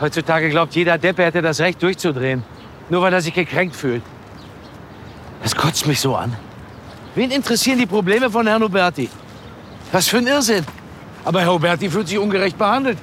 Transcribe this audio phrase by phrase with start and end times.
[0.00, 2.42] Heutzutage glaubt jeder Depp, er hätte das Recht durchzudrehen.
[2.88, 4.02] Nur weil er sich gekränkt fühlt.
[5.42, 6.34] Das kotzt mich so an.
[7.14, 9.08] Wen interessieren die Probleme von Herrn Huberti?
[9.92, 10.64] Was für ein Irrsinn.
[11.24, 12.98] Aber Herr Huberti fühlt sich ungerecht behandelt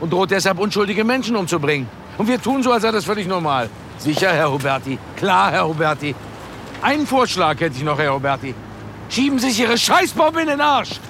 [0.00, 1.88] und droht deshalb unschuldige Menschen umzubringen.
[2.16, 3.68] Und wir tun so, als sei das völlig normal.
[3.98, 4.98] Sicher, Herr Huberti.
[5.16, 6.14] Klar, Herr Huberti.
[6.80, 8.54] Einen Vorschlag hätte ich noch, Herr Huberti.
[9.08, 11.00] Schieben Sie sich Ihre Scheißbombe in den Arsch!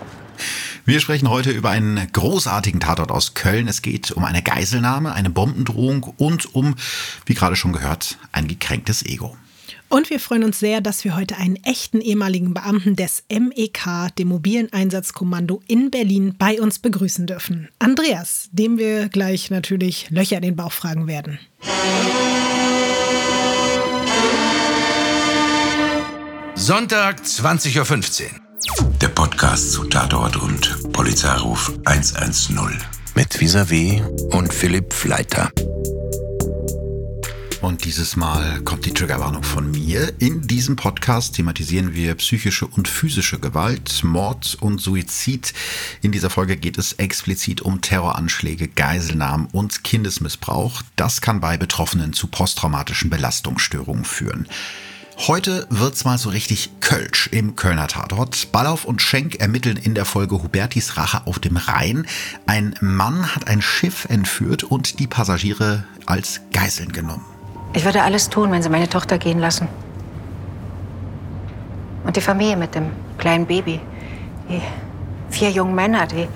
[0.88, 3.68] Wir sprechen heute über einen großartigen Tatort aus Köln.
[3.68, 6.76] Es geht um eine Geiselnahme, eine Bombendrohung und um,
[7.26, 9.36] wie gerade schon gehört, ein gekränktes Ego.
[9.90, 14.28] Und wir freuen uns sehr, dass wir heute einen echten ehemaligen Beamten des MEK, dem
[14.28, 17.68] mobilen Einsatzkommando in Berlin, bei uns begrüßen dürfen.
[17.78, 21.38] Andreas, dem wir gleich natürlich Löcher in den Bauch fragen werden.
[26.54, 28.47] Sonntag, 20.15 Uhr.
[29.00, 32.58] Der Podcast zu Tatort und Polizeiruf 110
[33.14, 35.50] mit Visavi und Philipp Fleiter.
[37.60, 40.12] Und dieses Mal kommt die Triggerwarnung von mir.
[40.18, 45.54] In diesem Podcast thematisieren wir psychische und physische Gewalt, Mord und Suizid.
[46.02, 50.82] In dieser Folge geht es explizit um Terroranschläge, Geiselnahmen und Kindesmissbrauch.
[50.96, 54.48] Das kann bei Betroffenen zu posttraumatischen Belastungsstörungen führen.
[55.26, 58.52] Heute wird's mal so richtig Kölsch im Kölner Tatort.
[58.52, 62.06] Ballauf und Schenk ermitteln in der Folge Hubertis Rache auf dem Rhein.
[62.46, 67.24] Ein Mann hat ein Schiff entführt und die Passagiere als Geiseln genommen.
[67.72, 69.66] Ich würde alles tun, wenn Sie meine Tochter gehen lassen.
[72.04, 73.80] Und die Familie mit dem kleinen Baby.
[74.48, 74.62] Die
[75.30, 76.28] vier jungen Männer, die.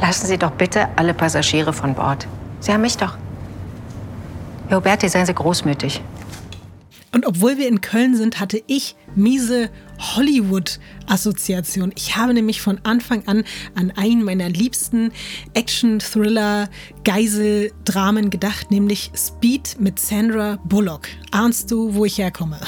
[0.00, 2.26] Lassen Sie doch bitte alle Passagiere von Bord.
[2.60, 3.18] Sie haben mich doch.
[4.68, 6.00] Herr Huberti, seien Sie großmütig.
[7.12, 11.92] Und obwohl wir in Köln sind, hatte ich miese Hollywood-Assoziation.
[11.96, 15.12] Ich habe nämlich von Anfang an an einen meiner liebsten
[15.54, 21.08] Action-Thriller-Geiseldramen gedacht, nämlich Speed mit Sandra Bullock.
[21.30, 22.60] Ahnst du, wo ich herkomme?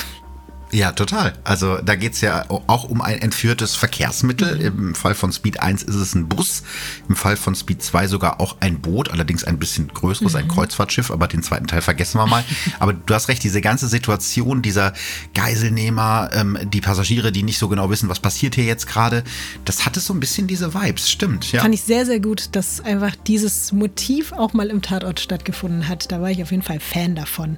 [0.73, 1.33] Ja, total.
[1.43, 4.57] Also da geht's ja auch um ein entführtes Verkehrsmittel.
[4.57, 4.89] Mhm.
[4.89, 6.63] Im Fall von Speed 1 ist es ein Bus,
[7.09, 10.39] im Fall von Speed 2 sogar auch ein Boot, allerdings ein bisschen größeres, mhm.
[10.39, 12.45] ein Kreuzfahrtschiff, aber den zweiten Teil vergessen wir mal.
[12.79, 14.93] aber du hast recht, diese ganze Situation dieser
[15.35, 19.25] Geiselnehmer, ähm, die Passagiere, die nicht so genau wissen, was passiert hier jetzt gerade,
[19.65, 21.51] das hatte so ein bisschen diese Vibes, stimmt.
[21.53, 21.63] Ja.
[21.63, 26.13] Fand ich sehr, sehr gut, dass einfach dieses Motiv auch mal im Tatort stattgefunden hat.
[26.13, 27.57] Da war ich auf jeden Fall Fan davon.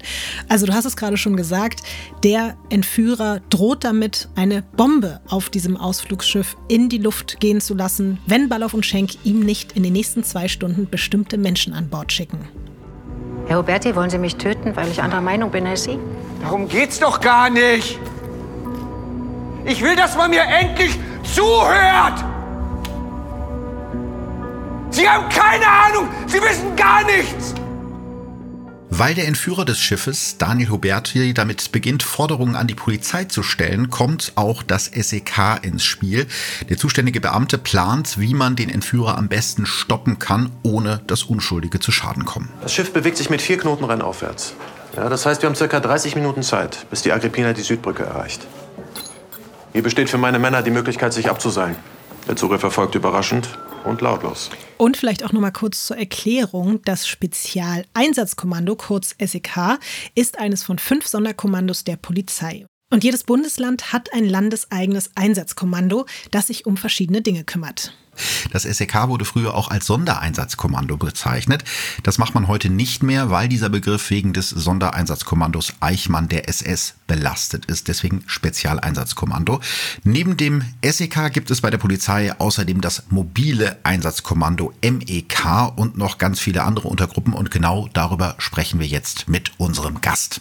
[0.49, 1.83] Also du hast es gerade schon gesagt,
[2.23, 7.75] der Entführer Entführer droht damit, eine Bombe auf diesem Ausflugsschiff in die Luft gehen zu
[7.75, 11.89] lassen, wenn Balloff und Schenk ihm nicht in den nächsten zwei Stunden bestimmte Menschen an
[11.89, 12.39] Bord schicken.
[13.49, 15.99] Herr Huberti, wollen Sie mich töten, weil ich anderer Meinung bin als Sie?
[16.43, 17.99] Darum geht's doch gar nicht.
[19.65, 22.25] Ich will, dass man mir endlich zuhört.
[24.91, 26.09] Sie haben keine Ahnung.
[26.29, 27.53] Sie wissen gar nichts.
[28.95, 33.89] Weil der Entführer des Schiffes, Daniel Huberti, damit beginnt, Forderungen an die Polizei zu stellen,
[33.89, 36.27] kommt auch das SEK ins Spiel.
[36.69, 41.81] Der zuständige Beamte plant, wie man den Entführer am besten stoppen kann, ohne dass Unschuldige
[41.81, 42.51] zu Schaden kommen.
[42.61, 44.53] Das Schiff bewegt sich mit vier Knoten rennaufwärts.
[44.95, 48.47] Ja, das heißt, wir haben circa 30 Minuten Zeit, bis die Agrippina die Südbrücke erreicht.
[49.73, 51.77] Hier besteht für meine Männer die Möglichkeit, sich abzuseilen.
[52.29, 53.49] Der Zugriff erfolgt überraschend
[53.85, 54.51] und lautlos.
[54.79, 59.79] Und vielleicht auch noch mal kurz zur Erklärung: Das Spezialeinsatzkommando, kurz SEK,
[60.15, 62.67] ist eines von fünf Sonderkommandos der Polizei.
[62.91, 67.97] Und jedes Bundesland hat ein landeseigenes Einsatzkommando, das sich um verschiedene Dinge kümmert.
[68.51, 71.65] Das SEK wurde früher auch als Sondereinsatzkommando bezeichnet.
[72.03, 76.95] Das macht man heute nicht mehr, weil dieser Begriff wegen des Sondereinsatzkommandos Eichmann der SS
[77.07, 77.89] belastet ist.
[77.89, 79.61] Deswegen Spezialeinsatzkommando.
[80.05, 86.19] Neben dem SEK gibt es bei der Polizei außerdem das mobile Einsatzkommando MEK und noch
[86.19, 87.33] ganz viele andere Untergruppen.
[87.33, 90.41] Und genau darüber sprechen wir jetzt mit unserem Gast.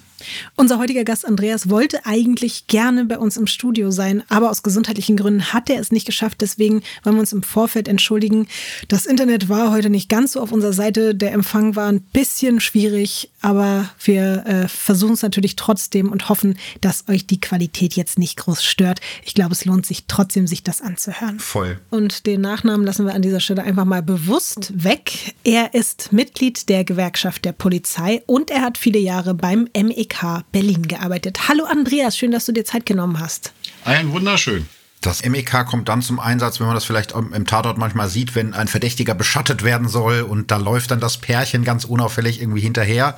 [0.56, 5.18] Unser heutiger Gast Andreas wollte eigentlich gerne bei uns im Studio sein, aber aus gesundheitlichen
[5.18, 6.42] Gründen hat er es nicht geschafft.
[6.42, 8.48] Deswegen wollen wir uns im Vorfeld entschuldigen.
[8.88, 11.16] Das Internet war heute nicht ganz so auf unserer Seite.
[11.16, 16.58] Der Empfang war ein bisschen schwierig, aber wir äh, versuchen es natürlich trotzdem und hoffen,
[16.82, 19.00] dass euch die Qualität jetzt nicht groß stört.
[19.24, 21.40] Ich glaube, es lohnt sich trotzdem, sich das anzuhören.
[21.40, 21.80] Voll.
[21.90, 25.34] Und den Nachnamen lassen wir an dieser Stelle einfach mal bewusst weg.
[25.44, 30.44] Er ist Mitglied der Gewerkschaft der Polizei und er hat viele Jahre beim MEK MEK
[30.52, 31.48] Berlin gearbeitet.
[31.48, 33.54] Hallo Andreas, schön, dass du dir Zeit genommen hast.
[33.86, 34.68] Ein wunderschön.
[35.00, 38.54] Das MEK kommt dann zum Einsatz, wenn man das vielleicht im Tatort manchmal sieht, wenn
[38.54, 43.18] ein Verdächtiger beschattet werden soll und da läuft dann das Pärchen ganz unauffällig irgendwie hinterher.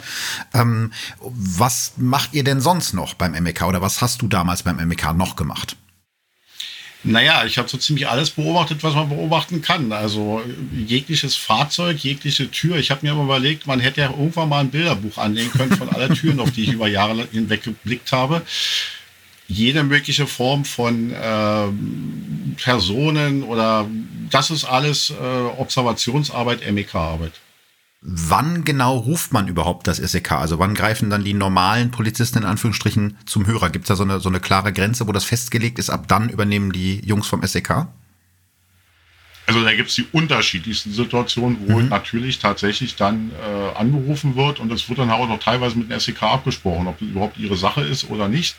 [0.53, 4.77] Ähm, was macht ihr denn sonst noch beim MEK oder was hast du damals beim
[4.77, 5.75] MEK noch gemacht?
[7.05, 9.91] Naja, ich habe so ziemlich alles beobachtet, was man beobachten kann.
[9.91, 10.41] Also
[10.73, 12.77] jegliches Fahrzeug, jegliche Tür.
[12.77, 15.89] Ich habe mir immer überlegt, man hätte ja irgendwann mal ein Bilderbuch anlegen können von
[15.89, 18.41] aller Türen, auf die ich über Jahre hinweg geblickt habe.
[19.49, 21.67] Jede mögliche Form von äh,
[22.55, 23.85] Personen oder
[24.29, 25.13] das ist alles äh,
[25.57, 27.33] Observationsarbeit, MEK-Arbeit.
[28.05, 30.33] Wann genau ruft man überhaupt das SEK?
[30.33, 33.69] Also wann greifen dann die normalen Polizisten in Anführungsstrichen zum Hörer?
[33.69, 35.89] Gibt es da so eine, so eine klare Grenze, wo das festgelegt ist?
[35.89, 37.87] Ab dann übernehmen die Jungs vom SEK?
[39.45, 41.87] Also da gibt es die unterschiedlichsten Situationen, wo mhm.
[41.89, 45.99] natürlich tatsächlich dann äh, angerufen wird und es wird dann auch noch teilweise mit dem
[45.99, 48.55] SEK abgesprochen, ob das überhaupt ihre Sache ist oder nicht.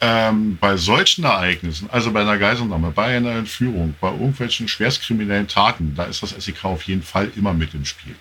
[0.00, 5.94] Ähm, bei solchen Ereignissen, also bei einer Geiselnahme, bei einer Entführung, bei irgendwelchen schwerstkriminellen Taten,
[5.96, 8.16] da ist das SEK auf jeden Fall immer mit im Spiel.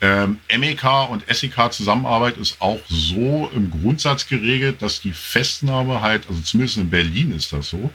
[0.00, 6.28] Ähm, MEK und SEK Zusammenarbeit ist auch so im Grundsatz geregelt, dass die Festnahme halt,
[6.28, 7.90] also zumindest in Berlin ist das so,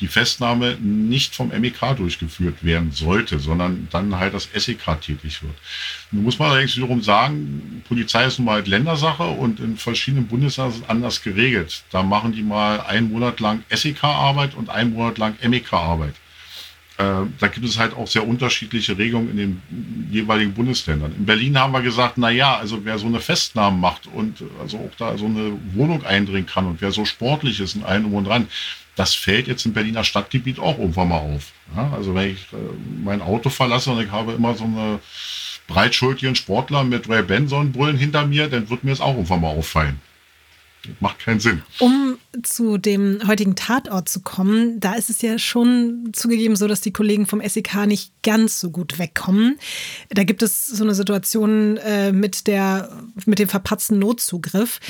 [0.00, 5.54] die Festnahme nicht vom MEK durchgeführt werden sollte, sondern dann halt das SEK tätig wird.
[6.10, 10.26] Nun muss man allerdings wiederum sagen, Polizei ist nun mal halt Ländersache und in verschiedenen
[10.26, 11.84] Bundesländern ist es anders geregelt.
[11.90, 16.14] Da machen die mal einen Monat lang SEK-Arbeit und einen Monat lang MEK-Arbeit.
[16.96, 19.62] Äh, da gibt es halt auch sehr unterschiedliche Regelungen in den
[20.12, 21.12] jeweiligen Bundesländern.
[21.18, 24.78] In Berlin haben wir gesagt, na ja, also wer so eine Festnahme macht und also
[24.78, 28.14] auch da so eine Wohnung eindringen kann und wer so sportlich ist und allen um
[28.14, 28.46] und dran,
[28.94, 31.50] das fällt jetzt im Berliner Stadtgebiet auch irgendwann mal auf.
[31.74, 32.56] Ja, also wenn ich äh,
[33.02, 35.00] mein Auto verlasse und ich habe immer so eine
[35.66, 39.48] breitschultigen Sportler mit Ray Benson Bullen hinter mir, dann wird mir es auch irgendwann mal
[39.48, 39.98] auffallen
[41.00, 41.62] macht keinen Sinn.
[41.78, 46.80] Um zu dem heutigen Tatort zu kommen, da ist es ja schon zugegeben so, dass
[46.80, 49.58] die Kollegen vom SEK nicht ganz so gut wegkommen.
[50.10, 52.90] Da gibt es so eine Situation äh, mit, der,
[53.26, 54.80] mit dem verpatzten Notzugriff.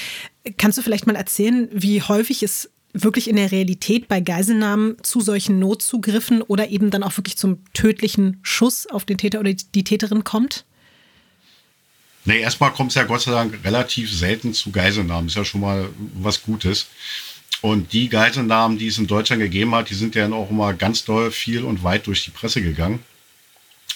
[0.59, 5.21] Kannst du vielleicht mal erzählen, wie häufig es wirklich in der Realität bei Geiselnahmen zu
[5.21, 9.85] solchen Notzugriffen oder eben dann auch wirklich zum tödlichen Schuss auf den Täter oder die
[9.85, 10.65] Täterin kommt?
[12.25, 15.29] Nee, erstmal kommt es ja Gott sei Dank relativ selten zu Geiselnahmen.
[15.29, 16.87] Ist ja schon mal was Gutes.
[17.61, 21.05] Und die Geiselnahmen, die es in Deutschland gegeben hat, die sind ja auch immer ganz
[21.05, 23.03] doll viel und weit durch die Presse gegangen.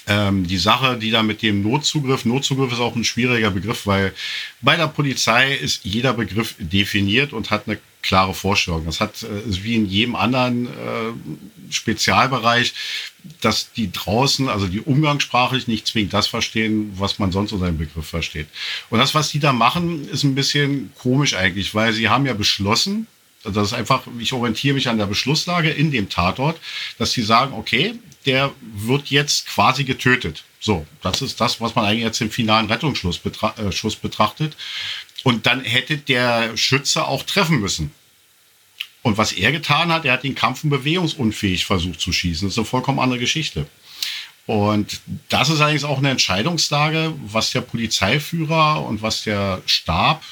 [0.06, 4.14] Ähm, die Sache, die da mit dem Notzugriff, Notzugriff ist auch ein schwieriger Begriff, weil
[4.62, 7.78] bei der Polizei ist jeder Begriff definiert und hat eine
[8.08, 8.87] klare Vorstellung.
[8.87, 12.72] Das hat äh, wie in jedem anderen äh, Spezialbereich,
[13.43, 17.76] dass die draußen, also die umgangssprachlich nicht zwingend das verstehen, was man sonst unter dem
[17.76, 18.49] Begriff versteht.
[18.88, 22.32] Und das, was die da machen, ist ein bisschen komisch eigentlich, weil sie haben ja
[22.32, 23.06] beschlossen,
[23.44, 26.58] also das ist einfach, ich orientiere mich an der Beschlusslage in dem Tatort,
[26.96, 27.94] dass sie sagen, okay,
[28.25, 30.44] der wird jetzt quasi getötet.
[30.61, 34.56] So, das ist das, was man eigentlich jetzt im finalen Rettungsschuss betra äh, betrachtet.
[35.25, 37.93] Und dann hätte der Schütze auch treffen müssen.
[39.08, 42.46] Und was er getan hat, er hat den Kampf bewegungsunfähig versucht zu schießen.
[42.46, 43.66] Das ist eine vollkommen andere Geschichte.
[44.44, 45.00] Und
[45.31, 50.22] das ist eigentlich auch eine Entscheidungslage, was der Polizeiführer und was der Stab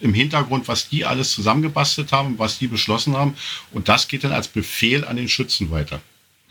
[0.00, 3.36] im Hintergrund, was die alles zusammengebastelt haben, was die beschlossen haben.
[3.70, 6.00] Und das geht dann als Befehl an den Schützen weiter.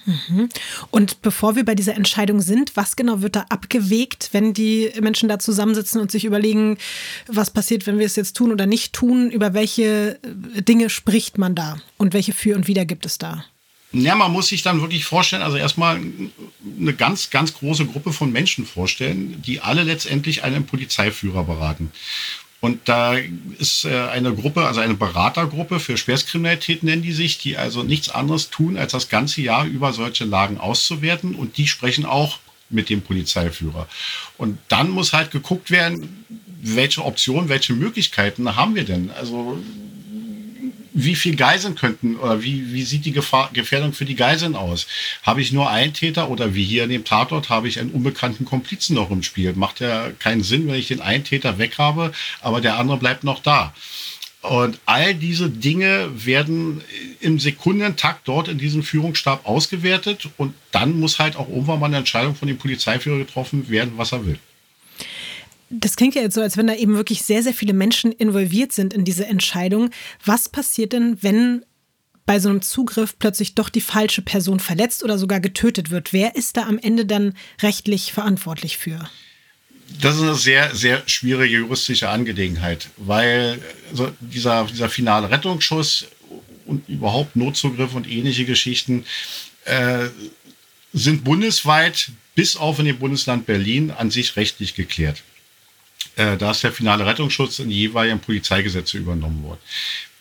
[0.07, 0.49] Mhm.
[0.89, 5.27] Und bevor wir bei dieser Entscheidung sind, was genau wird da abgewegt, wenn die Menschen
[5.27, 6.77] da zusammensitzen und sich überlegen,
[7.27, 9.29] was passiert, wenn wir es jetzt tun oder nicht tun?
[9.29, 10.19] Über welche
[10.55, 13.45] äh, Dinge spricht man da und welche Für und Wider gibt es da?
[13.93, 15.99] Ja, man muss sich dann wirklich vorstellen, also erstmal
[16.79, 21.91] eine ganz, ganz große Gruppe von Menschen vorstellen, die alle letztendlich einen Polizeiführer beraten.
[22.59, 23.15] Und da
[23.59, 28.09] ist äh, eine Gruppe, also eine Beratergruppe für Schwerstkriminalität nennen die sich, die also nichts
[28.09, 31.35] anderes tun, als das ganze Jahr über solche Lagen auszuwerten.
[31.35, 33.87] Und die sprechen auch mit dem Polizeiführer.
[34.37, 36.25] Und dann muss halt geguckt werden,
[36.61, 39.11] welche Optionen, welche Möglichkeiten haben wir denn?
[39.11, 39.59] Also
[40.99, 44.87] wie viel Geiseln könnten oder wie, wie sieht die Gefahr, Gefährdung für die Geiseln aus?
[45.21, 48.45] Habe ich nur einen Täter oder wie hier in dem Tatort habe ich einen unbekannten
[48.45, 49.53] Komplizen noch im Spiel?
[49.53, 53.23] Macht ja keinen Sinn, wenn ich den einen Täter weg habe, aber der andere bleibt
[53.23, 53.75] noch da.
[54.41, 56.81] Und all diese Dinge werden
[57.19, 61.97] im Sekundentakt dort in diesem Führungsstab ausgewertet und dann muss halt auch irgendwann mal eine
[61.97, 64.39] Entscheidung von dem Polizeiführer getroffen werden, was er will.
[65.69, 68.71] Das klingt ja jetzt so, als wenn da eben wirklich sehr, sehr viele Menschen involviert
[68.71, 69.89] sind in diese Entscheidung.
[70.23, 71.65] Was passiert denn, wenn
[72.25, 76.13] bei so einem Zugriff plötzlich doch die falsche Person verletzt oder sogar getötet wird?
[76.13, 79.09] Wer ist da am Ende dann rechtlich verantwortlich für?
[80.01, 83.59] Das ist eine sehr, sehr schwierige juristische Angelegenheit, weil
[83.89, 86.07] also dieser, dieser finale Rettungsschuss
[86.65, 89.05] und überhaupt Notzugriff und ähnliche Geschichten
[89.63, 90.07] äh,
[90.93, 95.23] sind bundesweit bis auf in dem Bundesland Berlin an sich rechtlich geklärt.
[96.15, 99.59] Äh, da ist der finale Rettungsschutz in jeweiligen Polizeigesetze übernommen worden.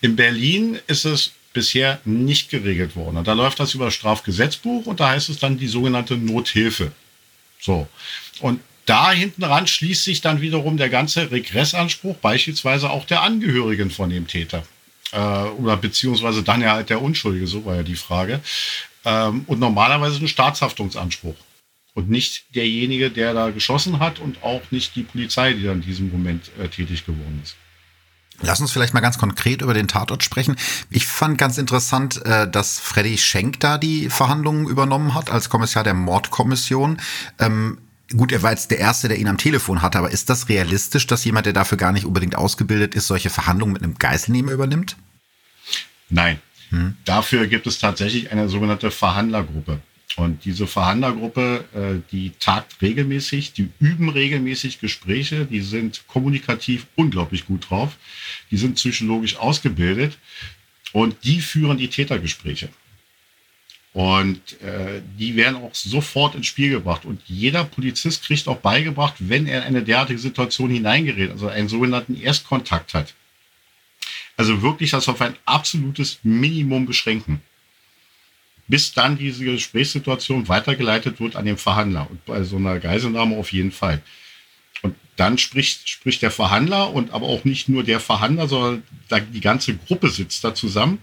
[0.00, 3.16] In Berlin ist es bisher nicht geregelt worden.
[3.16, 6.92] Und da läuft das über das Strafgesetzbuch und da heißt es dann die sogenannte Nothilfe.
[7.58, 7.88] So.
[8.40, 13.90] Und da hinten ran schließt sich dann wiederum der ganze Regressanspruch, beispielsweise auch der Angehörigen
[13.90, 14.64] von dem Täter.
[15.12, 18.40] Äh, oder beziehungsweise dann ja halt der Unschuldige, so war ja die Frage.
[19.06, 21.36] Ähm, und normalerweise ein Staatshaftungsanspruch.
[21.96, 25.86] Und nicht derjenige, der da geschossen hat und auch nicht die Polizei, die dann in
[25.86, 27.56] diesem Moment äh, tätig geworden ist.
[28.42, 30.56] Lass uns vielleicht mal ganz konkret über den Tatort sprechen.
[30.90, 35.84] Ich fand ganz interessant, äh, dass Freddy Schenk da die Verhandlungen übernommen hat als Kommissar
[35.84, 37.00] der Mordkommission.
[37.38, 37.78] Ähm,
[38.14, 41.06] gut, er war jetzt der Erste, der ihn am Telefon hatte, aber ist das realistisch,
[41.06, 44.98] dass jemand, der dafür gar nicht unbedingt ausgebildet ist, solche Verhandlungen mit einem Geiselnehmer übernimmt?
[46.10, 46.38] Nein.
[46.68, 46.96] Hm.
[47.06, 49.80] Dafür gibt es tatsächlich eine sogenannte Verhandlergruppe.
[50.14, 57.46] Und diese Verhandlergruppe, äh, die tagt regelmäßig, die üben regelmäßig Gespräche, die sind kommunikativ unglaublich
[57.46, 57.96] gut drauf,
[58.50, 60.16] die sind psychologisch ausgebildet
[60.92, 62.70] und die führen die Tätergespräche.
[63.92, 67.06] Und äh, die werden auch sofort ins Spiel gebracht.
[67.06, 71.68] Und jeder Polizist kriegt auch beigebracht, wenn er in eine derartige Situation hineingerät, also einen
[71.68, 73.14] sogenannten Erstkontakt hat.
[74.36, 77.42] Also wirklich das auf ein absolutes Minimum beschränken
[78.68, 82.08] bis dann diese Gesprächssituation weitergeleitet wird an den Verhandler.
[82.10, 84.02] Und bei so einer Geiselnahme auf jeden Fall.
[84.82, 88.82] Und dann spricht, spricht der Verhandler und aber auch nicht nur der Verhandler, sondern
[89.32, 90.98] die ganze Gruppe sitzt da zusammen.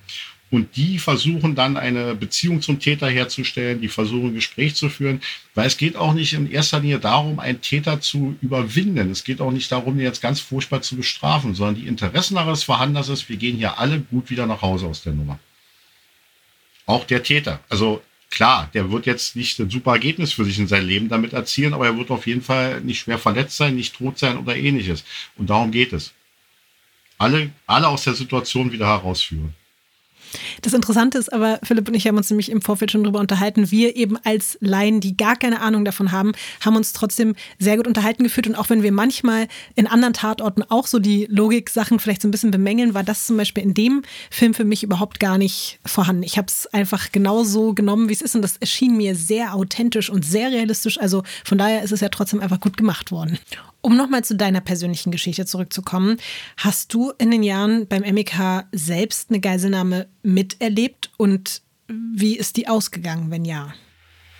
[0.52, 5.20] Und die versuchen dann eine Beziehung zum Täter herzustellen, die versuchen Gespräch zu führen,
[5.56, 9.10] weil es geht auch nicht in erster Linie darum, einen Täter zu überwinden.
[9.10, 12.62] Es geht auch nicht darum, ihn jetzt ganz furchtbar zu bestrafen, sondern die Interessen des
[12.62, 15.40] Verhandlers ist, wir gehen hier alle gut wieder nach Hause aus der Nummer
[16.86, 17.60] auch der Täter.
[17.70, 21.34] Also klar, der wird jetzt nicht ein super Ergebnis für sich in sein Leben damit
[21.34, 24.56] erzielen, aber er wird auf jeden Fall nicht schwer verletzt sein, nicht tot sein oder
[24.56, 25.04] ähnliches.
[25.38, 26.14] Und darum geht es.
[27.18, 29.54] Alle, alle aus der Situation wieder herausführen.
[30.62, 33.72] Das Interessante ist aber, Philipp und ich haben uns nämlich im Vorfeld schon darüber unterhalten,
[33.72, 37.88] wir eben als Laien, die gar keine Ahnung davon haben, haben uns trotzdem sehr gut
[37.88, 38.48] unterhalten gefühlt.
[38.48, 42.32] Und auch wenn wir manchmal in anderen Tatorten auch so die Logik-Sachen vielleicht so ein
[42.32, 46.24] bisschen bemängeln, war das zum Beispiel in dem Film für mich überhaupt gar nicht vorhanden.
[46.24, 48.36] Ich habe es einfach genauso genommen, wie es ist.
[48.36, 51.00] Und das erschien mir sehr authentisch und sehr realistisch.
[51.00, 53.40] Also von daher ist es ja trotzdem einfach gut gemacht worden.
[53.86, 56.16] Um nochmal zu deiner persönlichen Geschichte zurückzukommen,
[56.56, 62.70] hast du in den Jahren beim MEK selbst eine Geiselnahme miterlebt und wie ist die
[62.70, 63.74] ausgegangen, wenn ja?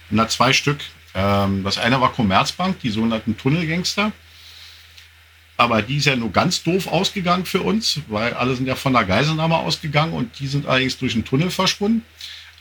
[0.10, 0.80] Na, zwei Stück.
[1.14, 4.14] Ähm, das eine war Commerzbank, die sogenannten Tunnelgangster.
[5.58, 8.94] Aber die ist ja nur ganz doof ausgegangen für uns, weil alle sind ja von
[8.94, 12.06] der Geiselnahme ausgegangen und die sind allerdings durch den Tunnel verschwunden.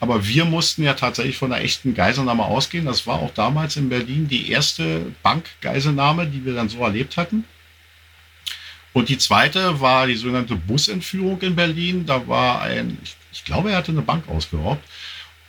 [0.02, 2.86] Aber wir mussten ja tatsächlich von einer echten Geiselnahme ausgehen.
[2.86, 7.44] Das war auch damals in Berlin die erste Bankgeiselnahme, die wir dann so erlebt hatten.
[8.92, 12.04] Und die zweite war die sogenannte Busentführung in Berlin.
[12.04, 14.82] Da war ein, ich, ich glaube, er hatte eine Bank ausgeraubt.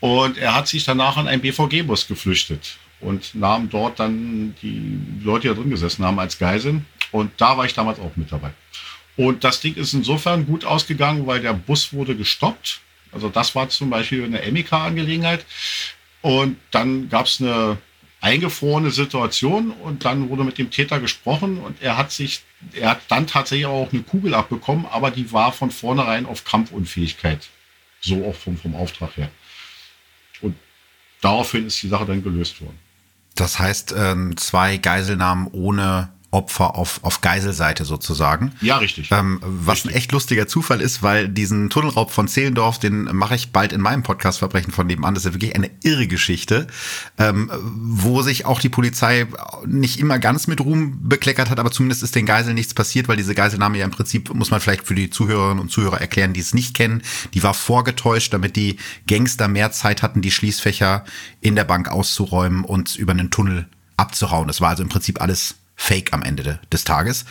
[0.01, 5.47] Und er hat sich danach an einen BVG-Bus geflüchtet und nahm dort dann die Leute,
[5.47, 6.85] die da drin gesessen haben, als Geiseln.
[7.11, 8.51] Und da war ich damals auch mit dabei.
[9.17, 12.81] Und das Ding ist insofern gut ausgegangen, weil der Bus wurde gestoppt
[13.13, 15.45] also das war zum Beispiel eine Emika-Angelegenheit.
[16.21, 17.77] Und dann gab es eine
[18.21, 22.41] eingefrorene Situation und dann wurde mit dem Täter gesprochen und er hat sich,
[22.73, 27.49] er hat dann tatsächlich auch eine Kugel abbekommen, aber die war von vornherein auf Kampfunfähigkeit.
[27.99, 29.29] So auch vom, vom Auftrag her.
[30.41, 30.55] Und
[31.19, 32.79] daraufhin ist die Sache dann gelöst worden.
[33.35, 38.53] Das heißt, ähm, zwei Geiselnahmen ohne Opfer auf, auf Geiselseite sozusagen.
[38.61, 39.11] Ja, richtig.
[39.11, 39.91] Ähm, was richtig.
[39.91, 43.81] ein echt lustiger Zufall ist, weil diesen Tunnelraub von Zehlendorf, den mache ich bald in
[43.81, 45.13] meinem Podcast Verbrechen von nebenan.
[45.13, 46.67] Das ist ja wirklich eine irre Geschichte,
[47.17, 49.27] ähm, wo sich auch die Polizei
[49.65, 53.17] nicht immer ganz mit Ruhm bekleckert hat, aber zumindest ist den Geiseln nichts passiert, weil
[53.17, 56.41] diese Geiselnahme ja im Prinzip, muss man vielleicht für die Zuhörerinnen und Zuhörer erklären, die
[56.41, 61.05] es nicht kennen, die war vorgetäuscht, damit die Gangster mehr Zeit hatten, die Schließfächer
[61.41, 64.47] in der Bank auszuräumen und über einen Tunnel abzuhauen.
[64.47, 67.25] Das war also im Prinzip alles Fake am Ende des Tages.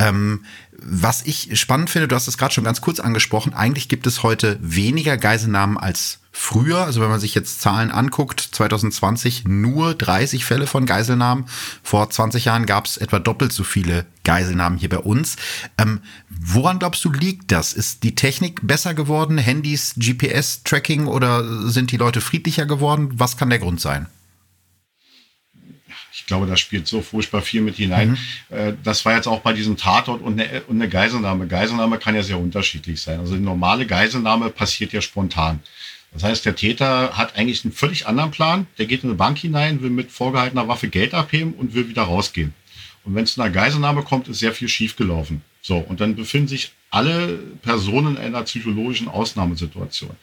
[0.00, 4.06] Ähm, was ich spannend finde, du hast es gerade schon ganz kurz angesprochen, eigentlich gibt
[4.06, 6.84] es heute weniger Geiselnahmen als früher.
[6.84, 11.46] Also wenn man sich jetzt Zahlen anguckt, 2020 nur 30 Fälle von Geiselnahmen.
[11.84, 15.36] Vor 20 Jahren gab es etwa doppelt so viele Geiselnahmen hier bei uns.
[15.78, 17.72] Ähm, woran glaubst du, liegt das?
[17.72, 19.38] Ist die Technik besser geworden?
[19.38, 23.12] Handys, GPS-Tracking oder sind die Leute friedlicher geworden?
[23.14, 24.08] Was kann der Grund sein?
[26.26, 28.18] Ich glaube, da spielt so furchtbar viel mit hinein.
[28.50, 28.56] Mhm.
[28.56, 31.46] Äh, das war jetzt auch bei diesem Tatort und eine, und eine Geiselnahme.
[31.46, 33.20] Geiselnahme kann ja sehr unterschiedlich sein.
[33.20, 35.60] Also die normale Geiselnahme passiert ja spontan.
[36.12, 38.66] Das heißt, der Täter hat eigentlich einen völlig anderen Plan.
[38.76, 42.02] Der geht in eine Bank hinein, will mit vorgehaltener Waffe Geld abheben und will wieder
[42.02, 42.54] rausgehen.
[43.04, 45.42] Und wenn es zu einer Geiselnahme kommt, ist sehr viel schiefgelaufen.
[45.62, 50.16] So, und dann befinden sich alle Personen in einer psychologischen Ausnahmesituation.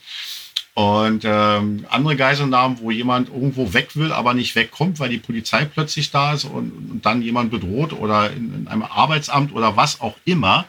[0.75, 5.65] Und ähm, andere Geiselnahmen, wo jemand irgendwo weg will, aber nicht wegkommt, weil die Polizei
[5.65, 10.01] plötzlich da ist und, und dann jemand bedroht oder in, in, einem Arbeitsamt oder was
[10.01, 10.65] auch immer.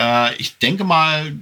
[0.00, 1.32] Äh, ich denke mal,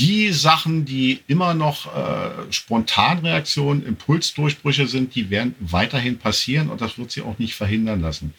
[0.00, 6.96] die Sachen, die immer noch äh, Spontanreaktionen, Impulsdurchbrüche sind, die werden weiterhin passieren und das
[6.96, 8.32] wird sie auch nicht verhindern lassen.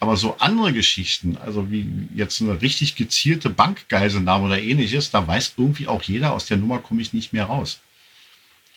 [0.00, 5.54] Aber so andere Geschichten, also wie jetzt eine richtig gezielte Bankgeiselnahme oder ähnliches, da weiß
[5.56, 7.78] irgendwie auch jeder, aus der Nummer komme ich nicht mehr raus.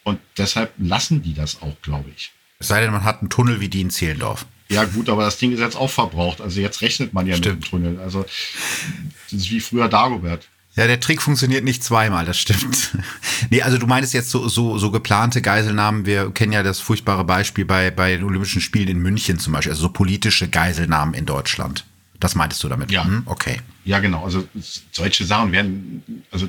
[0.03, 2.31] Und deshalb lassen die das auch, glaube ich.
[2.59, 4.45] Es sei denn, man hat einen Tunnel wie die in Zehlendorf.
[4.69, 6.39] Ja gut, aber das Ding ist jetzt auch verbraucht.
[6.39, 7.55] Also jetzt rechnet man ja Stimmt.
[7.55, 7.99] mit dem Tunnel.
[7.99, 10.47] Also das ist wie früher Dagobert.
[10.77, 12.95] Ja, der Trick funktioniert nicht zweimal, das stimmt.
[13.49, 16.05] nee, also du meinst jetzt so, so, so geplante Geiselnahmen.
[16.05, 19.71] Wir kennen ja das furchtbare Beispiel bei, bei den Olympischen Spielen in München zum Beispiel,
[19.71, 21.83] also so politische Geiselnahmen in Deutschland.
[22.19, 22.91] Das meintest du damit?
[22.91, 23.05] Ja.
[23.05, 23.59] Hm, okay.
[23.85, 24.23] Ja, genau.
[24.23, 24.47] Also
[24.91, 26.47] solche Sachen werden, also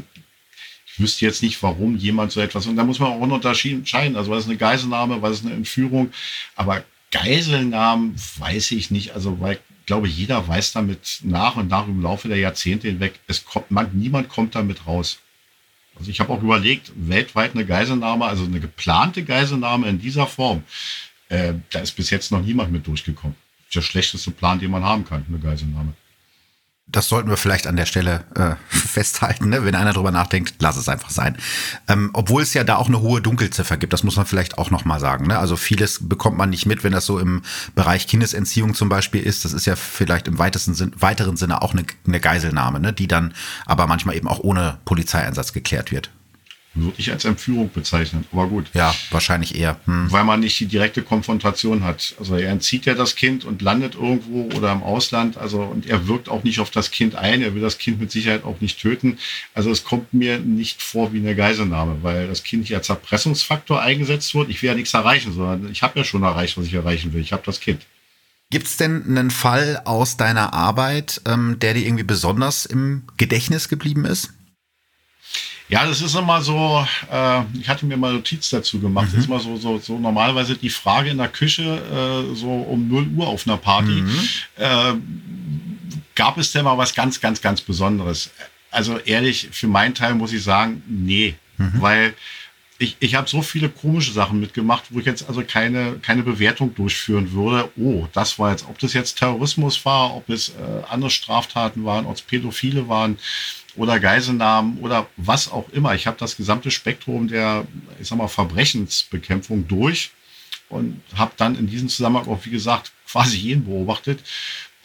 [0.86, 4.16] ich wüsste jetzt nicht, warum jemand so etwas, und da muss man auch unterscheiden.
[4.16, 6.10] Also was ist eine Geiselnahme, was ist eine Entführung,
[6.54, 9.12] aber Geiselnahmen weiß ich nicht.
[9.12, 13.44] Also weil glaube, jeder weiß damit nach und nach im Laufe der Jahrzehnte hinweg, es
[13.44, 15.18] kommt, man, niemand kommt damit raus.
[15.96, 20.62] Also ich habe auch überlegt, weltweit eine Geiselnahme, also eine geplante Geiselnahme in dieser Form,
[21.30, 23.34] äh, da ist bis jetzt noch niemand mit durchgekommen.
[23.58, 25.94] Das ist der schlechteste Plan, den man haben kann, eine Geiselnahme
[26.90, 29.50] das sollten wir vielleicht an der Stelle äh, festhalten.
[29.50, 29.64] Ne?
[29.64, 31.36] Wenn einer drüber nachdenkt, lass es einfach sein.
[31.86, 34.70] Ähm, obwohl es ja da auch eine hohe Dunkelziffer gibt, das muss man vielleicht auch
[34.70, 35.26] nochmal sagen.
[35.26, 35.38] Ne?
[35.38, 37.42] Also vieles bekommt man nicht mit, wenn das so im
[37.74, 39.44] Bereich Kindesentziehung zum Beispiel ist.
[39.44, 42.92] Das ist ja vielleicht im weitesten Sinn, weiteren Sinne auch eine, eine Geiselnahme, ne?
[42.92, 43.34] die dann
[43.66, 46.10] aber manchmal eben auch ohne Polizeieinsatz geklärt wird
[46.74, 48.24] würde ich als Entführung bezeichnen.
[48.32, 48.66] Aber gut.
[48.74, 49.80] Ja, wahrscheinlich eher.
[49.86, 50.10] Hm.
[50.10, 52.14] Weil man nicht die direkte Konfrontation hat.
[52.18, 55.36] Also er entzieht ja das Kind und landet irgendwo oder im Ausland.
[55.36, 57.42] Also und er wirkt auch nicht auf das Kind ein.
[57.42, 59.18] Er will das Kind mit Sicherheit auch nicht töten.
[59.54, 63.80] Also es kommt mir nicht vor wie eine Geiselnahme, weil das Kind hier als Erpressungsfaktor
[63.80, 64.48] eingesetzt wird.
[64.50, 67.20] Ich will ja nichts erreichen, sondern ich habe ja schon erreicht, was ich erreichen will.
[67.20, 67.86] Ich habe das Kind.
[68.50, 73.68] Gibt es denn einen Fall aus deiner Arbeit, ähm, der dir irgendwie besonders im Gedächtnis
[73.68, 74.32] geblieben ist?
[75.68, 79.08] Ja, das ist immer so, äh, ich hatte mir mal Notiz dazu gemacht.
[79.08, 79.12] Mhm.
[79.12, 82.88] Das ist mal so, so, so normalerweise die Frage in der Küche, äh, so um
[82.88, 83.90] 0 Uhr auf einer Party.
[83.90, 84.28] Mhm.
[84.56, 84.94] Äh,
[86.14, 88.30] gab es denn mal was ganz, ganz, ganz Besonderes?
[88.70, 91.34] Also ehrlich, für meinen Teil muss ich sagen, nee.
[91.58, 91.72] Mhm.
[91.80, 92.14] Weil
[92.78, 96.74] ich, ich habe so viele komische Sachen mitgemacht, wo ich jetzt also keine, keine Bewertung
[96.74, 97.70] durchführen würde.
[97.76, 100.52] Oh, das war jetzt, ob das jetzt Terrorismus war, ob es äh,
[100.88, 103.18] andere Straftaten waren, ob es Pädophile waren
[103.78, 105.94] oder Geiselnahmen oder was auch immer.
[105.94, 107.66] Ich habe das gesamte Spektrum der,
[108.00, 110.10] ich sag mal, Verbrechensbekämpfung durch
[110.68, 114.20] und habe dann in diesem Zusammenhang auch, wie gesagt, quasi jeden beobachtet.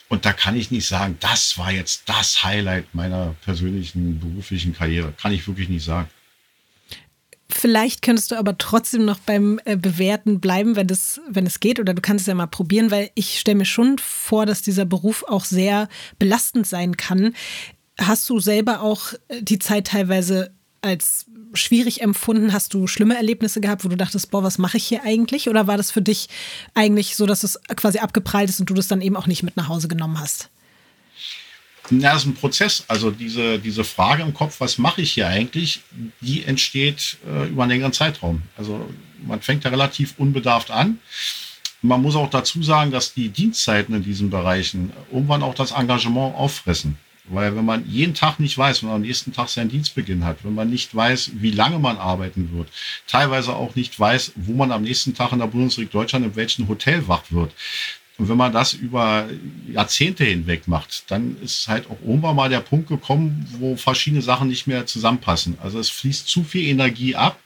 [0.10, 5.14] Und da kann ich nicht sagen, das war jetzt das Highlight meiner persönlichen beruflichen Karriere.
[5.20, 6.08] Kann ich wirklich nicht sagen.
[7.50, 11.80] Vielleicht könntest du aber trotzdem noch beim äh, Bewerten bleiben, wenn, das, wenn es geht.
[11.80, 14.86] Oder du kannst es ja mal probieren, weil ich stelle mir schon vor, dass dieser
[14.86, 15.88] Beruf auch sehr
[16.20, 17.36] belastend sein kann.
[18.00, 20.52] Hast du selber auch äh, die Zeit teilweise
[20.82, 22.54] als schwierig empfunden?
[22.54, 25.50] Hast du schlimme Erlebnisse gehabt, wo du dachtest, boah, was mache ich hier eigentlich?
[25.50, 26.28] Oder war das für dich
[26.74, 29.56] eigentlich so, dass es quasi abgeprallt ist und du das dann eben auch nicht mit
[29.58, 30.50] nach Hause genommen hast?
[31.92, 32.86] Ja, das ist ein Prozess.
[32.88, 35.82] Also diese, diese Frage im Kopf, was mache ich hier eigentlich,
[36.22, 38.42] die entsteht äh, über einen längeren Zeitraum.
[38.58, 38.90] Also
[39.26, 41.00] man fängt da relativ unbedarft an.
[41.82, 46.36] Man muss auch dazu sagen, dass die Dienstzeiten in diesen Bereichen irgendwann auch das Engagement
[46.36, 46.98] auffressen.
[47.26, 50.44] Weil wenn man jeden Tag nicht weiß, wenn man am nächsten Tag seinen Dienstbeginn hat,
[50.44, 52.68] wenn man nicht weiß, wie lange man arbeiten wird,
[53.08, 56.68] teilweise auch nicht weiß, wo man am nächsten Tag in der Bundesrepublik Deutschland in welchem
[56.68, 57.54] Hotel wach wird.
[58.18, 59.28] Und wenn man das über
[59.72, 64.50] Jahrzehnte hinweg macht, dann ist halt auch irgendwann mal der Punkt gekommen, wo verschiedene Sachen
[64.50, 65.58] nicht mehr zusammenpassen.
[65.64, 67.40] Also es fließt zu viel Energie ab,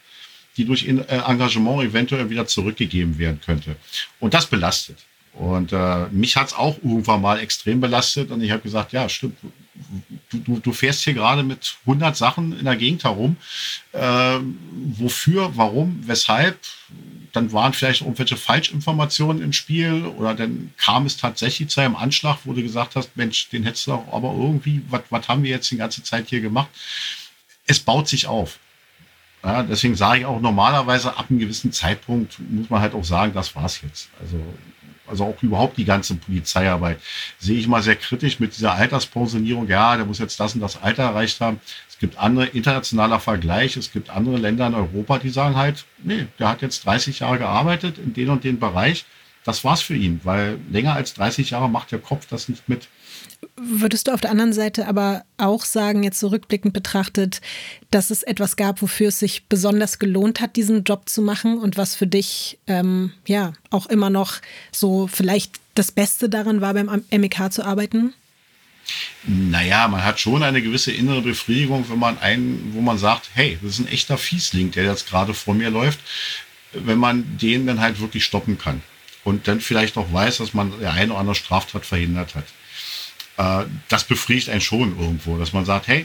[0.56, 3.76] die durch äh, Engagement eventuell wieder zurückgegeben werden könnte.
[4.20, 4.98] Und das belastet.
[5.34, 9.08] Und äh, mich hat es auch irgendwann mal extrem belastet und ich habe gesagt, ja,
[9.08, 9.36] stimmt,
[10.30, 13.36] du, du, du fährst hier gerade mit 100 Sachen in der Gegend herum.
[13.92, 14.38] Äh,
[14.98, 16.58] wofür, warum, weshalb?
[17.32, 22.38] Dann waren vielleicht irgendwelche Falschinformationen im Spiel oder dann kam es tatsächlich zu einem Anschlag,
[22.44, 25.70] wo du gesagt hast, Mensch, den hättest du auch aber irgendwie, was haben wir jetzt
[25.70, 26.68] die ganze Zeit hier gemacht?
[27.66, 28.58] Es baut sich auf.
[29.44, 33.32] Ja, deswegen sage ich auch normalerweise ab einem gewissen Zeitpunkt muss man halt auch sagen,
[33.34, 34.08] das war's jetzt.
[34.20, 34.42] Also
[35.08, 37.00] also auch überhaupt die ganze Polizeiarbeit,
[37.38, 39.68] sehe ich mal sehr kritisch mit dieser Alterspensionierung.
[39.68, 41.60] Ja, der muss jetzt das und das Alter erreicht haben.
[41.88, 43.76] Es gibt andere internationaler Vergleich.
[43.76, 47.38] Es gibt andere Länder in Europa, die sagen halt, nee, der hat jetzt 30 Jahre
[47.38, 49.04] gearbeitet in den und den Bereich.
[49.44, 52.88] das war's für ihn, weil länger als 30 Jahre macht der Kopf das nicht mit.
[53.60, 57.40] Würdest du auf der anderen Seite aber auch sagen, jetzt so betrachtet,
[57.90, 61.76] dass es etwas gab, wofür es sich besonders gelohnt hat, diesen Job zu machen und
[61.76, 64.34] was für dich ähm, ja auch immer noch
[64.70, 68.14] so vielleicht das Beste daran war, beim MEK zu arbeiten?
[69.24, 73.58] Naja, man hat schon eine gewisse innere Befriedigung, wenn man einen, wo man sagt, hey,
[73.60, 75.98] das ist ein echter Fiesling, der jetzt gerade vor mir läuft,
[76.72, 78.82] wenn man den dann halt wirklich stoppen kann.
[79.24, 82.44] Und dann vielleicht auch weiß, dass man der eine oder andere Straftat verhindert hat
[83.38, 86.04] äh, das befriedigt einen schon irgendwo, dass man sagt, hey,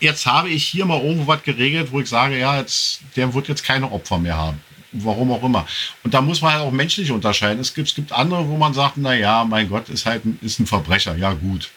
[0.00, 3.48] jetzt habe ich hier mal irgendwo was geregelt, wo ich sage, ja, jetzt, der wird
[3.48, 4.60] jetzt keine Opfer mehr haben.
[4.92, 5.66] Warum auch immer.
[6.02, 7.60] Und da muss man halt auch menschlich unterscheiden.
[7.60, 10.38] Es gibt, es gibt andere, wo man sagt, na ja, mein Gott, ist halt ein,
[10.40, 11.16] ist ein Verbrecher.
[11.16, 11.68] Ja, gut.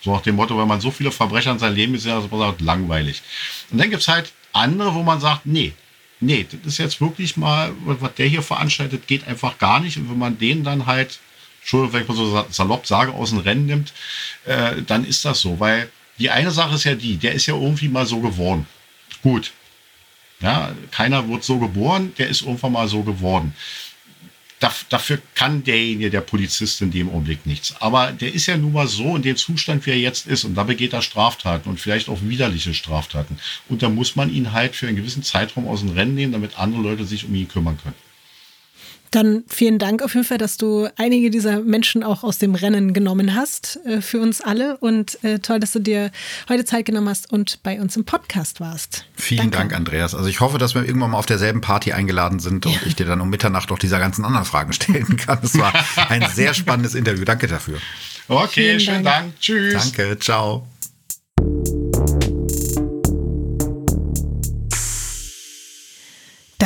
[0.00, 2.30] So nach dem Motto, wenn man so viele Verbrecher in seinem Leben ist, ja, dass
[2.30, 3.22] man sagt, langweilig.
[3.70, 5.74] Und dann gibt es halt andere, wo man sagt, nee,
[6.20, 9.98] nee, das ist jetzt wirklich mal, was der hier veranstaltet, geht einfach gar nicht.
[9.98, 11.18] Und wenn man den dann halt
[11.66, 13.92] Entschuldigung, wenn ich mal so salopp sage, aus dem Rennen nimmt,
[14.44, 15.58] äh, dann ist das so.
[15.58, 18.68] Weil die eine Sache ist ja die, der ist ja irgendwie mal so geworden.
[19.20, 19.50] Gut.
[20.40, 23.52] Ja, keiner wird so geboren, der ist irgendwann mal so geworden.
[24.90, 27.74] dafür kann derjenige, der Polizist in dem Augenblick nichts.
[27.80, 30.44] Aber der ist ja nun mal so in dem Zustand, wie er jetzt ist.
[30.44, 33.40] Und da begeht er Straftaten und vielleicht auch widerliche Straftaten.
[33.68, 36.60] Und da muss man ihn halt für einen gewissen Zeitraum aus dem Rennen nehmen, damit
[36.60, 38.05] andere Leute sich um ihn kümmern können.
[39.10, 42.92] Dann vielen Dank auf jeden Fall, dass du einige dieser Menschen auch aus dem Rennen
[42.92, 44.76] genommen hast äh, für uns alle.
[44.78, 46.10] Und äh, toll, dass du dir
[46.48, 49.06] heute Zeit genommen hast und bei uns im Podcast warst.
[49.14, 49.58] Vielen Danke.
[49.58, 50.14] Dank, Andreas.
[50.14, 52.80] Also ich hoffe, dass wir irgendwann mal auf derselben Party eingeladen sind und ja.
[52.86, 55.38] ich dir dann um Mitternacht auch dieser ganzen anderen Fragen stellen kann.
[55.42, 55.72] Es war
[56.08, 57.24] ein sehr spannendes Interview.
[57.24, 57.78] Danke dafür.
[58.28, 59.26] Okay, Vielen schönen Dank.
[59.26, 59.40] Dank.
[59.40, 59.92] Tschüss.
[59.92, 60.66] Danke, ciao.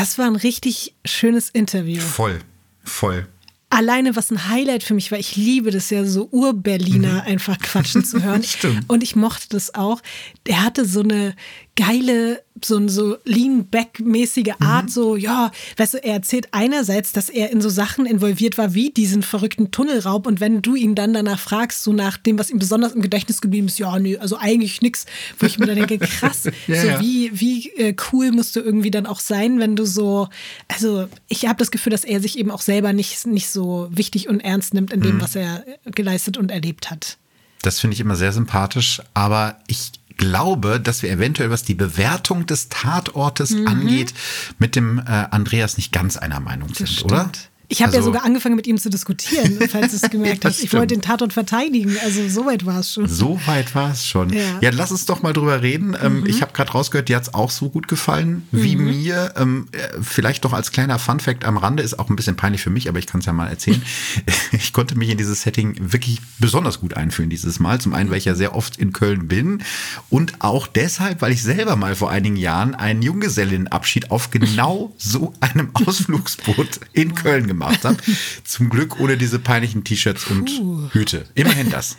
[0.01, 2.01] Das war ein richtig schönes Interview.
[2.01, 2.39] Voll,
[2.83, 3.29] voll.
[3.69, 7.21] Alleine was ein Highlight für mich war, ich liebe das ja so Ur-Berliner mhm.
[7.21, 8.43] einfach quatschen zu hören.
[8.43, 8.89] Stimmt.
[8.89, 10.01] Und ich mochte das auch.
[10.47, 11.37] Der hatte so eine
[11.77, 14.89] geile so, so Lean-Back-mäßige Art, mhm.
[14.91, 18.91] so, ja, weißt du, er erzählt einerseits, dass er in so Sachen involviert war, wie
[18.91, 22.59] diesen verrückten Tunnelraub und wenn du ihn dann danach fragst, so nach dem, was ihm
[22.59, 25.07] besonders im Gedächtnis geblieben ist, ja, nee, also eigentlich nix,
[25.39, 27.01] wo ich mir dann denke, krass, ja, so ja.
[27.01, 30.29] wie, wie äh, cool musst du irgendwie dann auch sein, wenn du so,
[30.69, 34.29] also ich habe das Gefühl, dass er sich eben auch selber nicht, nicht so wichtig
[34.29, 35.21] und ernst nimmt in dem, mhm.
[35.21, 37.17] was er geleistet und erlebt hat.
[37.63, 42.47] Das finde ich immer sehr sympathisch, aber ich glaube, dass wir eventuell, was die Bewertung
[42.47, 43.67] des Tatortes mhm.
[43.67, 44.15] angeht,
[44.59, 47.31] mit dem äh, Andreas nicht ganz einer Meinung sind, oder?
[47.71, 50.61] Ich habe also, ja sogar angefangen, mit ihm zu diskutieren, falls du es gemerkt hast.
[50.61, 51.97] Ich wollte den Tatort verteidigen.
[52.03, 53.07] Also so weit war es schon.
[53.07, 54.33] So weit war es schon.
[54.33, 54.59] Ja.
[54.61, 54.71] ja.
[54.73, 55.97] lass uns doch mal drüber reden.
[56.03, 56.27] Ähm, mhm.
[56.27, 58.87] Ich habe gerade rausgehört, dir hat es auch so gut gefallen wie mhm.
[58.87, 59.35] mir.
[59.37, 62.71] Ähm, äh, vielleicht doch als kleiner Fun-Fact am Rande, ist auch ein bisschen peinlich für
[62.71, 63.81] mich, aber ich kann es ja mal erzählen.
[64.53, 67.81] ich konnte mich in dieses Setting wirklich besonders gut einfühlen dieses Mal.
[67.81, 69.63] Zum einen, weil ich ja sehr oft in Köln bin
[70.09, 75.35] und auch deshalb, weil ich selber mal vor einigen Jahren einen Junggesellinnenabschied auf genau so
[75.39, 77.96] einem Ausflugsboot in Köln gemacht gemacht habe.
[78.44, 80.88] Zum Glück ohne diese peinlichen T-Shirts und Puh.
[80.92, 81.25] Hüte.
[81.35, 81.96] Immerhin das.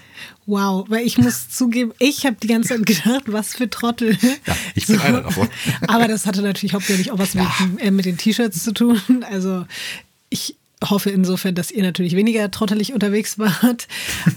[0.47, 4.17] Wow, weil ich muss zugeben, ich habe die ganze Zeit gedacht, was für Trottel.
[4.45, 5.01] Ja, ich bin so.
[5.03, 5.47] einer davon.
[5.87, 7.49] Aber das hatte natürlich hauptsächlich auch was ja.
[7.71, 9.23] mit, äh, mit den T-Shirts zu tun.
[9.29, 9.65] Also
[10.29, 13.87] ich hoffe insofern, dass ihr natürlich weniger trottelig unterwegs wart.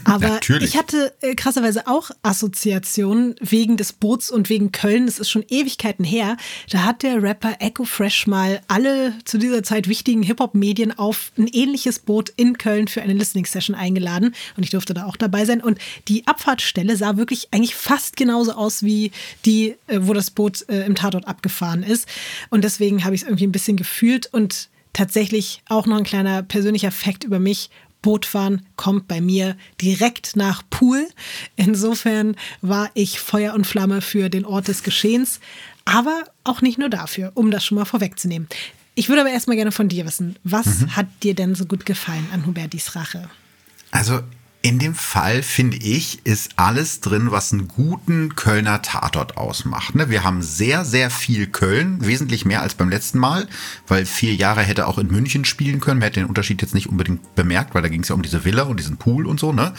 [0.03, 0.69] Aber natürlich.
[0.69, 5.07] ich hatte äh, krasserweise auch Assoziationen wegen des Boots und wegen Köln.
[5.07, 6.37] Das ist schon Ewigkeiten her.
[6.69, 11.47] Da hat der Rapper Echo Fresh mal alle zu dieser Zeit wichtigen Hip-Hop-Medien auf ein
[11.47, 14.35] ähnliches Boot in Köln für eine Listening-Session eingeladen.
[14.55, 15.61] Und ich durfte da auch dabei sein.
[15.61, 19.11] Und die Abfahrtsstelle sah wirklich eigentlich fast genauso aus wie
[19.45, 22.07] die, äh, wo das Boot äh, im Tatort abgefahren ist.
[22.49, 26.41] Und deswegen habe ich es irgendwie ein bisschen gefühlt und tatsächlich auch noch ein kleiner
[26.41, 27.69] persönlicher Fakt über mich.
[28.01, 31.07] Bootfahren kommt bei mir direkt nach Pool.
[31.55, 35.39] Insofern war ich Feuer und Flamme für den Ort des Geschehens,
[35.85, 38.47] aber auch nicht nur dafür, um das schon mal vorwegzunehmen.
[38.93, 40.95] Ich würde aber erstmal gerne von dir wissen, was mhm.
[40.95, 43.29] hat dir denn so gut gefallen an Hubertis Rache?
[43.91, 44.21] Also
[44.65, 49.93] in dem Fall, finde ich, ist alles drin, was einen guten Kölner Tatort ausmacht.
[49.93, 50.09] Ne?
[50.09, 53.47] Wir haben sehr, sehr viel Köln, wesentlich mehr als beim letzten Mal,
[53.87, 55.99] weil vier Jahre hätte auch in München spielen können.
[55.99, 58.43] Man hätte den Unterschied jetzt nicht unbedingt bemerkt, weil da ging es ja um diese
[58.43, 59.53] Villa und diesen Pool und so.
[59.53, 59.71] Ne?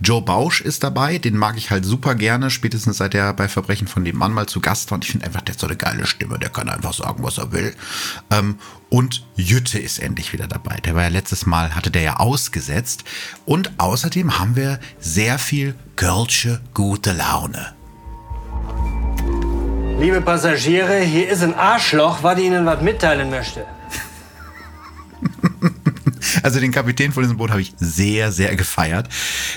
[0.00, 3.88] Joe Bausch ist dabei, den mag ich halt super gerne, spätestens seit er bei Verbrechen
[3.88, 4.96] von dem Mann mal zu Gast war.
[4.96, 7.38] Und ich finde einfach, der hat so eine geile Stimme, der kann einfach sagen, was
[7.38, 7.74] er will.
[8.88, 10.76] Und Jütte ist endlich wieder dabei.
[10.84, 13.04] Der war ja letztes Mal, hatte der ja ausgesetzt.
[13.44, 17.74] Und außerdem haben wir sehr viel Kölsche gute Laune.
[19.98, 23.64] Liebe Passagiere, hier ist ein Arschloch, was Ihnen was mitteilen möchte.
[26.46, 29.08] Also den Kapitän von diesem Boot habe ich sehr, sehr gefeiert.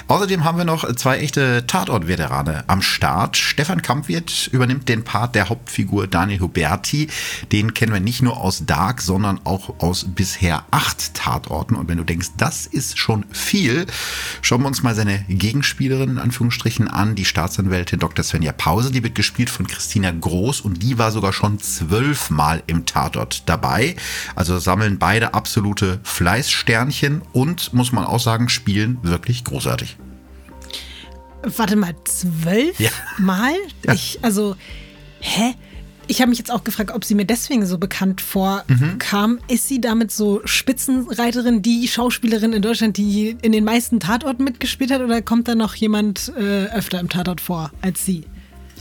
[0.08, 3.38] Außerdem haben wir noch zwei echte Tatort-Veterane am Start.
[3.38, 7.08] Stefan Kampwirt übernimmt den Part der Hauptfigur Daniel Huberti.
[7.52, 11.76] Den kennen wir nicht nur aus Dark, sondern auch aus bisher acht Tatorten.
[11.76, 13.86] Und wenn du denkst, das ist schon viel,
[14.42, 18.26] schauen wir uns mal seine Gegenspielerin in Anführungsstrichen an, die Staatsanwältin Dr.
[18.26, 18.90] Svenja Pause.
[18.90, 23.96] Die wird gespielt von Christina Groß und die war sogar schon zwölfmal im Tatort dabei.
[24.36, 26.00] Also sammeln beide absolute
[26.80, 29.98] Fleißsternchen und, muss man auch sagen, spielen wirklich großartig.
[31.44, 32.90] Warte mal, zwölf Ja.
[33.18, 33.54] Mal?
[33.86, 33.94] Ja.
[33.94, 34.56] Ich, also,
[35.20, 35.54] hä?
[36.08, 39.34] Ich habe mich jetzt auch gefragt, ob sie mir deswegen so bekannt vorkam.
[39.34, 39.40] Mhm.
[39.48, 44.92] Ist sie damit so Spitzenreiterin, die Schauspielerin in Deutschland, die in den meisten Tatorten mitgespielt
[44.92, 45.02] hat?
[45.02, 48.26] Oder kommt da noch jemand äh, öfter im Tatort vor als sie?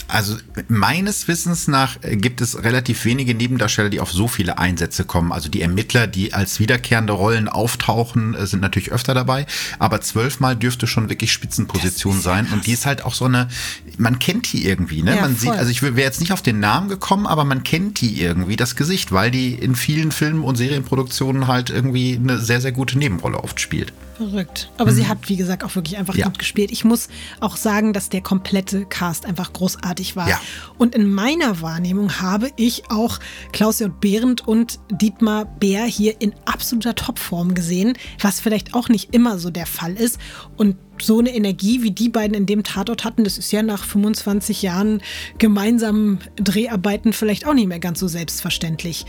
[0.09, 0.37] Also
[0.69, 5.33] meines Wissens nach äh, gibt es relativ wenige Nebendarsteller, die auf so viele Einsätze kommen.
[5.33, 9.47] Also die Ermittler, die als wiederkehrende Rollen auftauchen, äh, sind natürlich öfter dabei.
[9.79, 12.49] Aber zwölfmal dürfte schon wirklich Spitzenposition sein.
[12.51, 13.49] Und die ist halt auch so eine,
[13.99, 15.17] man kennt die irgendwie, ne?
[15.17, 15.59] Ja, man sieht, voll.
[15.59, 18.77] also ich wäre jetzt nicht auf den Namen gekommen, aber man kennt die irgendwie, das
[18.77, 23.45] Gesicht, weil die in vielen Filmen und Serienproduktionen halt irgendwie eine sehr, sehr gute Nebenrolle
[23.45, 23.93] oft spielt.
[24.19, 24.69] Verrückt.
[24.77, 26.21] Aber sie hat, wie gesagt, auch wirklich einfach Mhm.
[26.21, 26.27] Ja.
[26.27, 26.71] gut gespielt.
[26.71, 27.09] Ich muss
[27.41, 30.29] auch sagen, dass der komplette Cast einfach großartig war.
[30.29, 30.41] Ja.
[30.77, 33.21] Und in meiner Wahrnehmung habe ich auch
[33.53, 33.99] Klaus J.
[34.01, 39.51] Behrendt und Dietmar Bär hier in absoluter Topform gesehen, was vielleicht auch nicht immer so
[39.51, 40.19] der Fall ist.
[40.57, 43.85] Und so eine Energie, wie die beiden in dem Tatort hatten, das ist ja nach
[43.85, 45.01] 25 Jahren
[45.39, 49.07] gemeinsamen Dreharbeiten vielleicht auch nicht mehr ganz so selbstverständlich.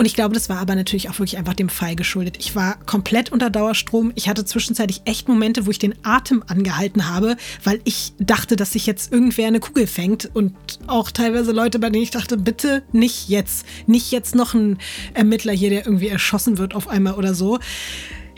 [0.00, 2.38] Und ich glaube, das war aber natürlich auch wirklich einfach dem Fall geschuldet.
[2.38, 4.12] Ich war komplett unter Dauerstrom.
[4.14, 8.72] Ich hatte zwischenzeitlich echt Momente, wo ich den Atem angehalten habe, weil ich dachte, dass
[8.72, 10.30] sich jetzt irgendwer eine Kugel fängt.
[10.32, 10.54] Und
[10.86, 13.66] auch teilweise Leute, bei denen ich dachte, bitte nicht jetzt.
[13.86, 14.78] Nicht jetzt noch ein
[15.12, 17.58] Ermittler hier, der irgendwie erschossen wird auf einmal oder so.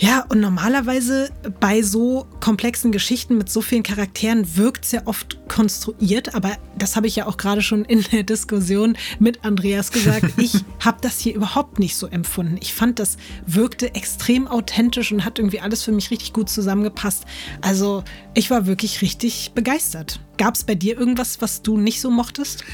[0.03, 5.39] Ja, und normalerweise bei so komplexen Geschichten mit so vielen Charakteren wirkt es ja oft
[5.47, 10.25] konstruiert, aber das habe ich ja auch gerade schon in der Diskussion mit Andreas gesagt.
[10.39, 12.57] Ich habe das hier überhaupt nicht so empfunden.
[12.61, 17.25] Ich fand, das wirkte extrem authentisch und hat irgendwie alles für mich richtig gut zusammengepasst.
[17.61, 18.03] Also
[18.35, 20.19] ich war wirklich richtig begeistert.
[20.37, 22.65] Gab es bei dir irgendwas, was du nicht so mochtest?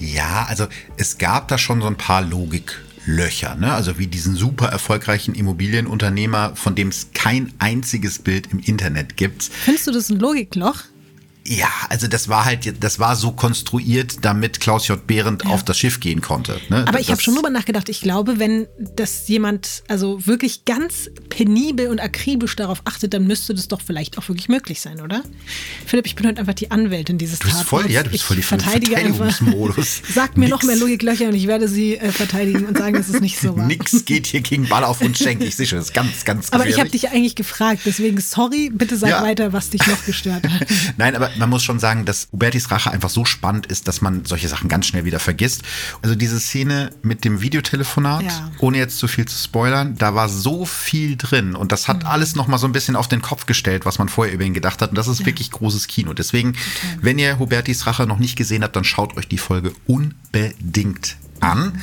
[0.00, 2.22] Ja, also es gab da schon so ein paar
[3.06, 3.72] Logiklöcher, ne?
[3.72, 9.44] Also wie diesen super erfolgreichen Immobilienunternehmer, von dem es kein einziges Bild im Internet gibt.
[9.44, 10.82] Findest du das ein Logikloch?
[11.48, 15.06] Ja, also das war halt, das war so konstruiert, damit Klaus J.
[15.06, 16.60] Behrendt auf das Schiff gehen konnte.
[16.70, 16.84] Ne?
[16.88, 17.88] Aber ich habe Das- schon drüber nachgedacht.
[17.88, 23.54] Ich glaube, wenn das jemand also wirklich ganz penibel und akribisch darauf achtet, dann müsste
[23.54, 25.22] das doch vielleicht auch wirklich möglich sein, oder?
[25.86, 28.26] Philipp, ich bin heute einfach die Anwältin dieses Du bist voll, ja, du bist ich
[28.26, 29.26] voll die verteidige einfach.
[29.26, 30.02] Verteidigungsmodus.
[30.14, 30.66] Sag mir noch Nix.
[30.66, 33.66] mehr Logiklöcher und ich werde sie äh, verteidigen und sagen, dass es nicht so war.
[33.66, 35.42] Nix geht hier gegen Ball auf und Schenk.
[35.42, 37.02] Ich sehe schon, das ist ganz, ganz Aber ich habe gefährlich.
[37.02, 39.22] dich eigentlich gefragt, deswegen sorry, bitte sag Ja.
[39.22, 40.66] weiter, was dich noch gestört hat.
[40.96, 44.24] Nein, aber man muss schon sagen, dass Hubertis Rache einfach so spannend ist, dass man
[44.24, 45.62] solche Sachen ganz schnell wieder vergisst.
[46.02, 48.50] Also diese Szene mit dem Videotelefonat, Ja.
[48.58, 52.34] ohne jetzt zu viel zu spoilern, da war so viel drin und das hat alles
[52.36, 54.82] noch mal so ein bisschen auf den Kopf gestellt, was man vorher über ihn gedacht
[54.82, 56.12] hat und das ist wirklich großes Kino.
[56.12, 56.54] Deswegen,
[57.00, 61.80] wenn ihr Hubertis Rache noch nicht gesehen habt, dann schaut euch die Folge unbedingt an.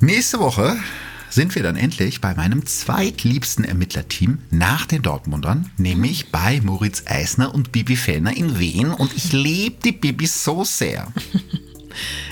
[0.00, 0.76] Nächste Woche
[1.34, 7.52] sind wir dann endlich bei meinem zweitliebsten Ermittlerteam nach den Dortmundern, nämlich bei Moritz Eisner
[7.54, 8.86] und Bibi Fellner in Wien.
[8.92, 11.12] Und ich liebe die Bibi so sehr.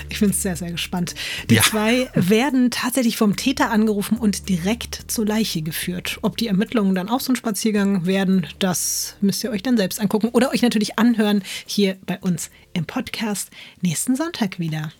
[0.09, 1.15] Ich bin sehr, sehr gespannt.
[1.49, 1.61] Die Ja.
[1.63, 6.19] zwei werden tatsächlich vom Täter angerufen und direkt zur Leiche geführt.
[6.21, 10.01] Ob die Ermittlungen dann auch so ein Spaziergang werden, das müsst ihr euch dann selbst
[10.01, 14.91] angucken oder euch natürlich anhören hier bei uns im Podcast nächsten Sonntag wieder.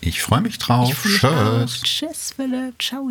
[0.00, 0.88] Ich freue mich drauf.
[0.90, 1.66] Ich freu mich auch.
[1.66, 1.82] Tschüss.
[1.82, 2.80] Tschüss, Philipp.
[2.80, 3.10] Ciao.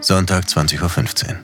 [0.00, 1.36] Sonntag 20.15 Uhr.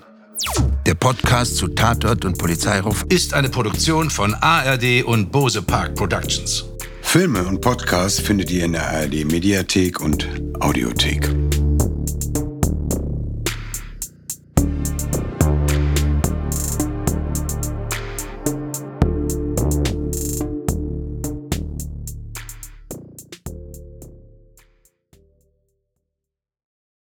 [0.87, 6.65] Der Podcast zu Tatort und Polizeiruf Ist eine Produktion von ARD und Bose Park Productions.
[7.03, 10.29] Filme und Podcasts findet ihr in der ARD Mediathek und
[10.61, 11.31] Audiothek.